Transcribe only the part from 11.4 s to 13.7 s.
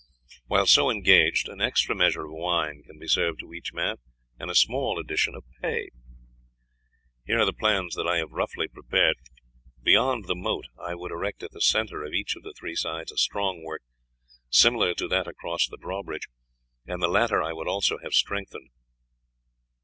at the centre of each of the three sides a strong